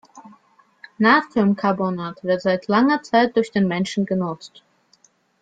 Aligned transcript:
Natriumcarbonat 0.99 2.23
wird 2.23 2.41
seit 2.41 2.67
langer 2.67 3.03
Zeit 3.03 3.35
durch 3.35 3.51
den 3.51 3.67
Menschen 3.67 4.07
genutzt. 4.07 4.63